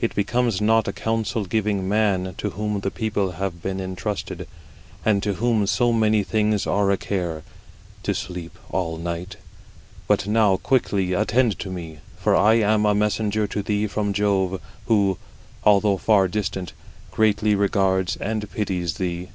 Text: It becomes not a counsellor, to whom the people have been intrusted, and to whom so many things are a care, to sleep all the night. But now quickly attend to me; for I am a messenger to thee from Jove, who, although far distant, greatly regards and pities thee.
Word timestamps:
It 0.00 0.16
becomes 0.16 0.60
not 0.60 0.88
a 0.88 0.92
counsellor, 0.92 1.46
to 1.46 2.50
whom 2.56 2.80
the 2.80 2.90
people 2.92 3.30
have 3.30 3.62
been 3.62 3.78
intrusted, 3.78 4.48
and 5.04 5.22
to 5.22 5.34
whom 5.34 5.68
so 5.68 5.92
many 5.92 6.24
things 6.24 6.66
are 6.66 6.90
a 6.90 6.96
care, 6.96 7.44
to 8.02 8.14
sleep 8.16 8.58
all 8.70 8.96
the 8.96 9.04
night. 9.04 9.36
But 10.08 10.26
now 10.26 10.56
quickly 10.56 11.12
attend 11.12 11.60
to 11.60 11.70
me; 11.70 12.00
for 12.18 12.34
I 12.34 12.54
am 12.54 12.84
a 12.84 12.96
messenger 12.96 13.46
to 13.46 13.62
thee 13.62 13.86
from 13.86 14.12
Jove, 14.12 14.60
who, 14.86 15.18
although 15.62 15.98
far 15.98 16.26
distant, 16.26 16.72
greatly 17.12 17.54
regards 17.54 18.16
and 18.16 18.50
pities 18.50 18.94
thee. 18.94 19.28